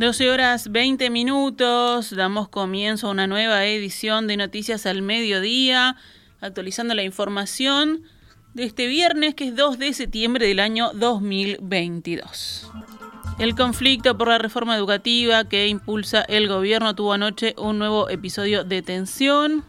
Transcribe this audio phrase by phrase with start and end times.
[0.00, 5.94] 12 horas 20 minutos, damos comienzo a una nueva edición de Noticias al Mediodía,
[6.40, 8.04] actualizando la información
[8.54, 12.72] de este viernes que es 2 de septiembre del año 2022.
[13.38, 18.64] El conflicto por la reforma educativa que impulsa el gobierno tuvo anoche un nuevo episodio
[18.64, 19.66] de tensión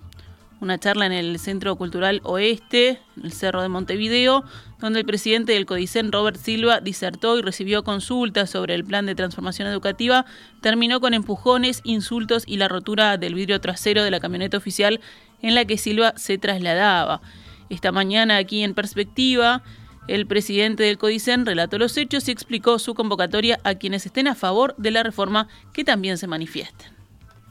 [0.62, 4.46] una charla en el Centro Cultural Oeste, en el Cerro de Montevideo,
[4.80, 9.16] donde el presidente del CODICEN, Robert Silva, disertó y recibió consultas sobre el plan de
[9.16, 10.26] transformación educativa,
[10.62, 15.02] terminó con empujones, insultos y la rotura del vidrio trasero de la camioneta oficial
[15.42, 17.22] en la que Silva se trasladaba.
[17.70, 19.64] Esta mañana, aquí en Perspectiva,
[20.08, 24.36] el presidente del CODICEN relató los hechos y explicó su convocatoria a quienes estén a
[24.36, 27.01] favor de la reforma que también se manifiesten.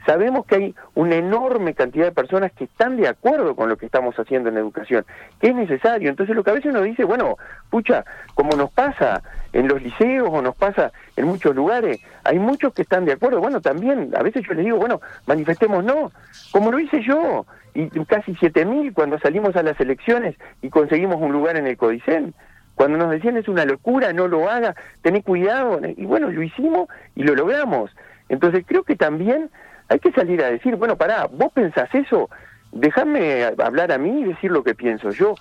[0.07, 3.87] Sabemos que hay una enorme cantidad de personas que están de acuerdo con lo que
[3.87, 5.05] estamos haciendo en educación,
[5.41, 6.09] que es necesario.
[6.09, 7.37] Entonces lo que a veces uno dice, bueno,
[7.69, 12.73] pucha, como nos pasa en los liceos o nos pasa en muchos lugares, hay muchos
[12.73, 13.41] que están de acuerdo.
[13.41, 16.11] Bueno, también a veces yo les digo, bueno, manifestemos no,
[16.53, 21.33] como lo hice yo, y casi 7.000 cuando salimos a las elecciones y conseguimos un
[21.33, 22.35] lugar en el Codicen.
[22.75, 26.89] Cuando nos decían es una locura, no lo haga, tené cuidado, y bueno, lo hicimos
[27.15, 27.91] y lo logramos.
[28.29, 29.51] Entonces creo que también
[29.91, 32.31] hay que salir a decir, bueno, pará, vos pensás eso,
[32.71, 35.35] déjame hablar a mí y decir lo que pienso yo,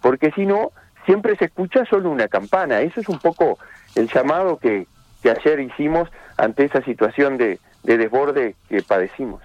[0.00, 0.70] porque si no,
[1.06, 2.80] siempre se escucha solo una campana.
[2.80, 3.58] Eso es un poco
[3.96, 4.86] el llamado que,
[5.22, 9.42] que ayer hicimos ante esa situación de, de desborde que padecimos.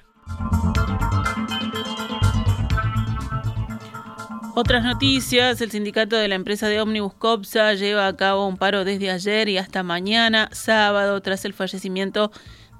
[4.54, 8.86] Otras noticias, el sindicato de la empresa de ómnibus COPSA lleva a cabo un paro
[8.86, 12.32] desde ayer y hasta mañana, sábado, tras el fallecimiento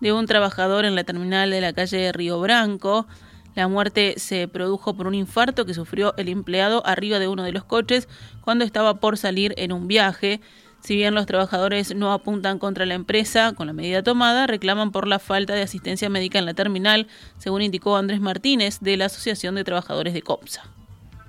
[0.10, 3.06] un trabajador en la terminal de la calle Río Branco.
[3.54, 7.52] La muerte se produjo por un infarto que sufrió el empleado arriba de uno de
[7.52, 8.08] los coches
[8.42, 10.42] cuando estaba por salir en un viaje.
[10.80, 15.08] Si bien los trabajadores no apuntan contra la empresa con la medida tomada, reclaman por
[15.08, 17.08] la falta de asistencia médica en la terminal,
[17.38, 20.81] según indicó Andrés Martínez de la Asociación de Trabajadores de COPSA.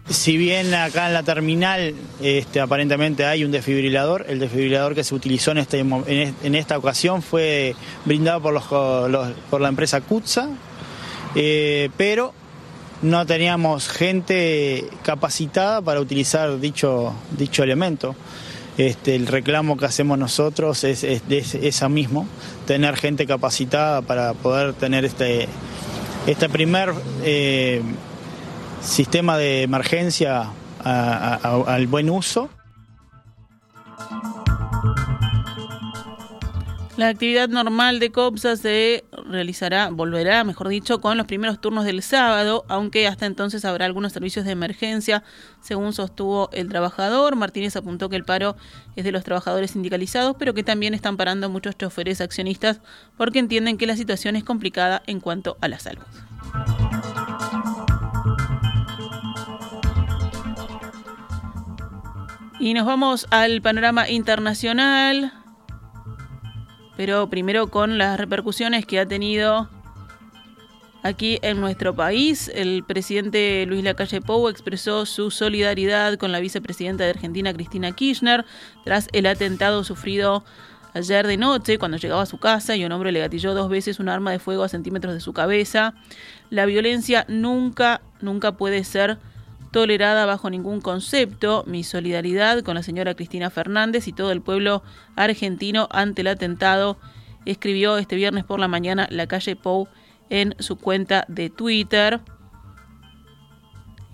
[0.09, 5.15] Si bien acá en la terminal este, aparentemente hay un desfibrilador, el desfibrilador que se
[5.15, 10.49] utilizó en, este, en esta ocasión fue brindado por, la empresa Kutza,
[11.37, 12.35] eh, pero
[13.01, 18.17] no teníamos gente capacitada para utilizar dicho, dicho elemento.
[18.79, 22.27] Este, el reclamo que hacemos nosotros es, es, esa mismo,
[22.67, 25.47] tener gente capacitada para poder tener este,
[26.27, 26.93] este primer...
[27.23, 27.83] Eh,
[28.83, 30.51] sistema de emergencia
[30.85, 32.51] al buen uso.
[36.99, 42.03] La actividad normal de COPSA se realizará, volverá, mejor dicho, con los primeros turnos del
[42.03, 45.25] sábado, aunque hasta entonces habrá algunos servicios de emergencia,
[45.63, 47.35] según sostuvo el trabajador.
[47.35, 48.57] Martínez apuntó que el paro
[48.95, 52.81] es de los trabajadores sindicalizados, pero que también están parando muchos choferes accionistas
[53.17, 56.05] porque entienden que la situación es complicada en cuanto a la salud.
[62.63, 65.33] Y nos vamos al panorama internacional,
[66.97, 69.69] pero primero con las repercusiones que ha tenido
[71.03, 72.53] aquí en nuestro país.
[72.55, 78.45] El presidente Luis Lacalle Pou expresó su solidaridad con la vicepresidenta de Argentina, Cristina Kirchner,
[78.85, 80.45] tras el atentado sufrido
[80.95, 83.99] ayer de noche cuando llegaba a su casa y un hombre le gatilló dos veces
[83.99, 85.95] un arma de fuego a centímetros de su cabeza.
[86.49, 89.19] La violencia nunca, nunca puede ser
[89.73, 91.65] tolerada bajo ningún concepto.
[91.67, 94.85] Mi solidaridad con la señora Cristina Fernández y todo el pueblo
[95.17, 96.99] argentino ante el atentado,
[97.45, 99.89] escribió este viernes por la mañana la calle Pou
[100.31, 102.21] en su cuenta de Twitter.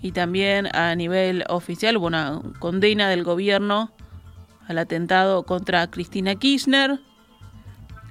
[0.01, 3.91] Y también a nivel oficial hubo una condena del gobierno
[4.67, 6.99] al atentado contra Cristina Kirchner.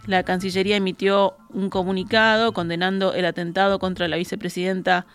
[0.06, 5.06] La Cancillería emitió un comunicado condenando el atentado contra la vicepresidenta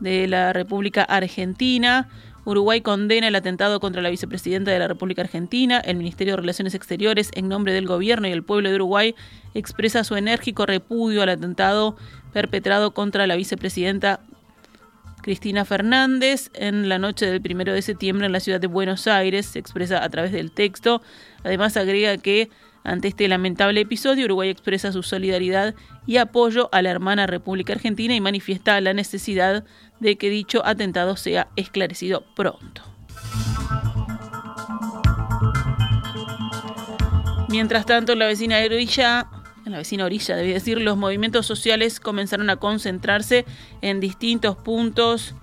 [0.00, 2.08] de la República Argentina.
[2.44, 5.80] Uruguay condena el atentado contra la vicepresidenta de la República Argentina.
[5.80, 9.16] El Ministerio de Relaciones Exteriores, en nombre del gobierno y el pueblo de Uruguay,
[9.54, 11.96] expresa su enérgico repudio al atentado
[12.32, 14.20] perpetrado contra la vicepresidenta
[15.22, 19.46] Cristina Fernández en la noche del primero de septiembre en la ciudad de Buenos Aires.
[19.46, 21.02] Se expresa a través del texto.
[21.42, 22.48] Además, agrega que
[22.86, 25.74] ante este lamentable episodio, Uruguay expresa su solidaridad
[26.06, 29.64] y apoyo a la hermana República Argentina y manifiesta la necesidad
[29.98, 32.82] de que dicho atentado sea esclarecido pronto.
[37.48, 39.30] Mientras tanto, en la vecina orilla,
[39.64, 43.44] en la vecina orilla, debí decir, los movimientos sociales comenzaron a concentrarse
[43.82, 45.34] en distintos puntos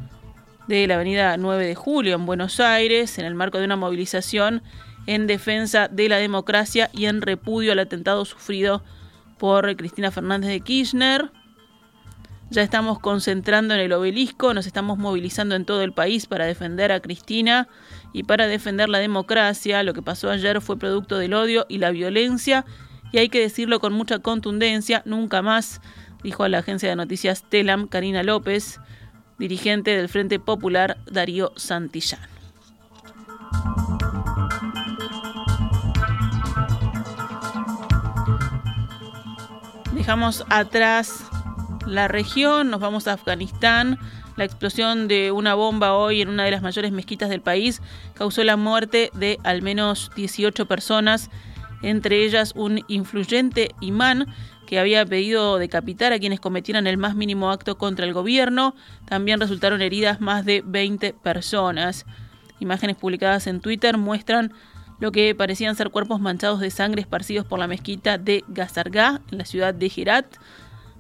[0.69, 4.63] de la avenida 9 de Julio en Buenos Aires, en el marco de una movilización
[5.07, 8.83] en defensa de la democracia y en repudio al atentado sufrido
[9.38, 11.31] por Cristina Fernández de Kirchner.
[12.50, 16.91] Ya estamos concentrando en el obelisco, nos estamos movilizando en todo el país para defender
[16.91, 17.67] a Cristina
[18.13, 19.81] y para defender la democracia.
[19.81, 22.65] Lo que pasó ayer fue producto del odio y la violencia
[23.13, 25.81] y hay que decirlo con mucha contundencia, nunca más,
[26.23, 28.79] dijo a la agencia de noticias Telam Karina López,
[29.38, 32.32] dirigente del Frente Popular Darío Santillán.
[40.03, 41.23] Dejamos atrás
[41.88, 43.97] la región, nos vamos a Afganistán.
[44.35, 47.81] La explosión de una bomba hoy en una de las mayores mezquitas del país
[48.13, 51.29] causó la muerte de al menos 18 personas,
[51.83, 54.27] entre ellas un influyente imán
[54.67, 58.75] que había pedido decapitar a quienes cometieran el más mínimo acto contra el gobierno.
[59.05, 62.05] También resultaron heridas más de 20 personas.
[62.59, 64.51] Imágenes publicadas en Twitter muestran
[65.00, 69.38] lo que parecían ser cuerpos manchados de sangre esparcidos por la mezquita de Gazargá, en
[69.38, 70.38] la ciudad de Herat.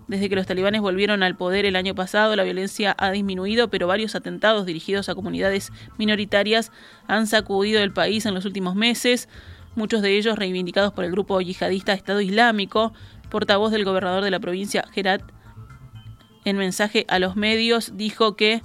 [0.07, 3.87] Desde que los talibanes volvieron al poder el año pasado, la violencia ha disminuido, pero
[3.87, 6.71] varios atentados dirigidos a comunidades minoritarias
[7.07, 9.29] han sacudido el país en los últimos meses,
[9.75, 12.93] muchos de ellos reivindicados por el grupo yihadista Estado Islámico,
[13.29, 15.23] portavoz del gobernador de la provincia Herat.
[16.45, 18.61] En mensaje a los medios dijo que,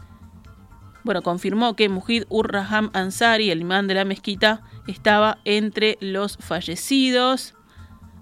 [1.08, 7.54] bueno, confirmó que Mujid ur-Raham Ansari, el imán de la mezquita, estaba entre los fallecidos.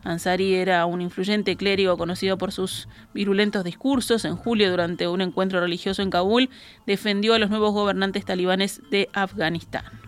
[0.05, 4.25] Ansari era un influyente clérigo conocido por sus virulentos discursos.
[4.25, 6.49] En julio, durante un encuentro religioso en Kabul,
[6.87, 10.06] defendió a los nuevos gobernantes talibanes de Afganistán.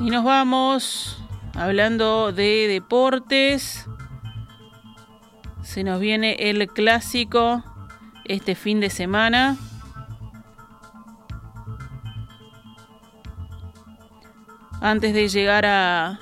[0.00, 1.18] Y nos vamos
[1.54, 3.86] hablando de deportes.
[5.62, 7.62] Se nos viene el clásico
[8.24, 9.58] este fin de semana.
[14.80, 16.18] Antes de llegar a,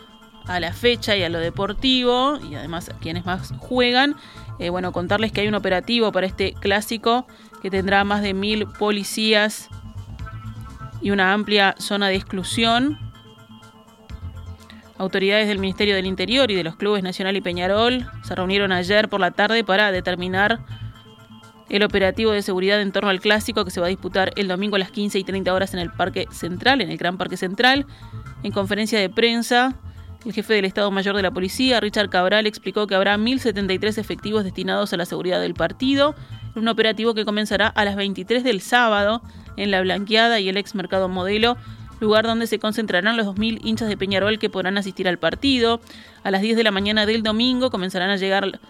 [0.49, 4.17] la fecha y a lo deportivo, y además a quienes más juegan,
[4.59, 7.29] eh, bueno, contarles que hay un operativo para este clásico
[7.63, 9.69] que tendrá más de mil policías
[11.01, 13.08] y una amplia zona de exclusión
[14.99, 19.09] Autoridades del Ministerio del Interior y de los clubes Nacional y Peñarol se reunieron ayer
[19.09, 20.59] por la tarde para determinar
[21.69, 24.77] el operativo de seguridad en torno al clásico que se va a disputar el domingo
[24.77, 27.87] a las 15 y 30 horas en el Parque Central, en el Gran Parque Central.
[28.43, 29.77] En conferencia de prensa,
[30.25, 34.45] el jefe del Estado Mayor de la Policía, Richard Cabral, explicó que habrá 1.073 efectivos
[34.45, 36.17] destinados a la seguridad del partido,
[36.57, 39.23] un operativo que comenzará a las 23 del sábado
[39.57, 41.57] en la Blanqueada y el ex Mercado Modelo
[42.01, 45.81] lugar donde se concentrarán los 2.000 hinchas de Peñarol que podrán asistir al partido.
[46.23, 48.61] A las 10 de la mañana del domingo comenzarán a llegar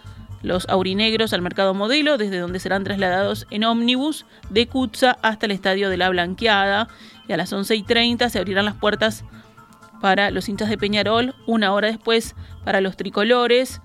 [0.41, 5.51] los aurinegros al mercado modelo, desde donde serán trasladados en ómnibus de Cutza hasta el
[5.51, 6.87] estadio de la Blanqueada.
[7.27, 9.25] Y a las 11 y 30 se abrirán las puertas
[10.01, 13.81] para los hinchas de Peñarol, una hora después para los tricolores.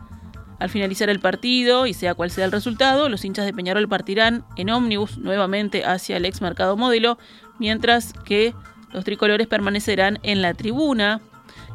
[0.61, 4.45] Al finalizar el partido, y sea cual sea el resultado, los hinchas de Peñarol partirán
[4.57, 7.18] en ómnibus nuevamente hacia el ex mercado modelo,
[7.59, 8.54] mientras que
[8.94, 11.20] los tricolores permanecerán en la tribuna.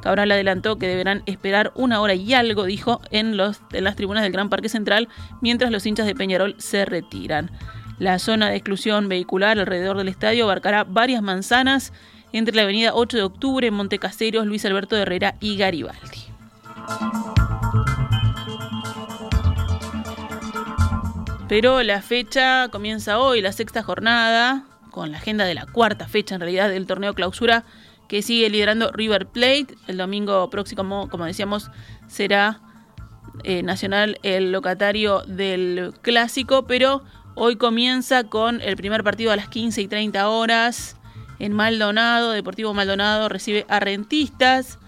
[0.01, 4.31] Cabral adelantó que deberán esperar una hora y algo, dijo, en, en las tribunas del
[4.31, 5.09] Gran Parque Central,
[5.41, 7.51] mientras los hinchas de Peñarol se retiran.
[7.99, 11.91] La zona de exclusión vehicular alrededor del estadio abarcará varias manzanas
[12.31, 16.29] entre la avenida 8 de octubre, Montecaseros, Luis Alberto Herrera y Garibaldi.
[21.49, 26.36] Pero la fecha comienza hoy, la sexta jornada, con la agenda de la cuarta fecha
[26.36, 27.65] en realidad del torneo clausura
[28.08, 29.75] que sigue liderando River Plate.
[29.88, 31.69] El domingo próximo, como decíamos,
[32.08, 32.62] será
[33.43, 37.03] eh, Nacional el locatario del clásico, pero
[37.36, 40.98] hoy comienza con el primer partido a las 15 y 30 horas
[41.38, 42.31] en Maldonado.
[42.31, 44.79] Deportivo Maldonado recibe a Rentistas.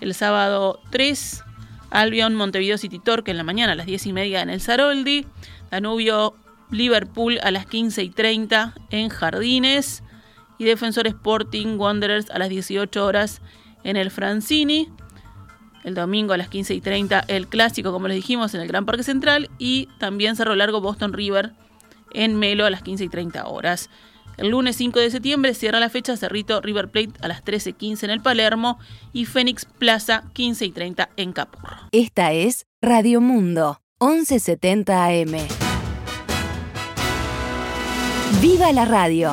[0.00, 1.44] El sábado 3,
[1.90, 5.26] Albion Montevideo City Torque en la mañana a las 10 y media en el Saroldi.
[5.70, 6.34] Danubio
[6.70, 10.02] Liverpool a las 15 y 30 en Jardines
[10.58, 13.40] y Defensor Sporting Wanderers a las 18 horas
[13.84, 14.88] en el Francini.
[15.84, 18.84] El domingo a las 15 y 30 el clásico, como les dijimos, en el Gran
[18.84, 21.52] Parque Central y también Cerro Largo Boston River
[22.12, 23.88] en Melo a las 15 y 30 horas.
[24.36, 28.10] El lunes 5 de septiembre cierra la fecha Cerrito River Plate a las 13.15 en
[28.10, 28.78] el Palermo
[29.12, 31.76] y Fénix Plaza 15 y 30 en Capurro.
[31.90, 35.67] Esta es Radio Mundo 1170 AM.
[38.40, 39.32] ¡Viva la radio!